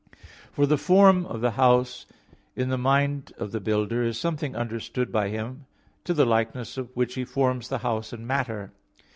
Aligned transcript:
For 0.51 0.65
the 0.65 0.79
form 0.79 1.27
of 1.27 1.41
the 1.41 1.51
house 1.51 2.07
in 2.55 2.69
the 2.69 2.77
mind 2.79 3.33
of 3.37 3.51
the 3.51 3.59
builder, 3.59 4.01
is 4.01 4.19
something 4.19 4.55
understood 4.55 5.11
by 5.11 5.29
him, 5.29 5.67
to 6.05 6.15
the 6.15 6.25
likeness 6.25 6.75
of 6.75 6.89
which 6.97 7.13
he 7.13 7.23
forms 7.23 7.69
the 7.69 7.77
house 7.85 8.11
in 8.11 8.25
matter. 8.25 8.71